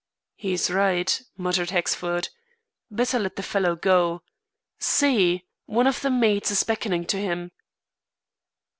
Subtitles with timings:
[0.35, 2.29] "He's right," muttered Hexford.
[2.89, 4.23] "Better let the fellow go.
[4.79, 5.45] See!
[5.67, 7.51] one of the maids is beckoning to him."